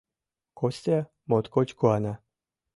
[0.59, 0.99] Костя
[1.29, 2.13] моткоч куана.